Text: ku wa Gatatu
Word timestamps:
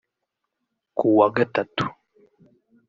ku 0.97 1.07
wa 1.17 1.27
Gatatu 1.35 1.85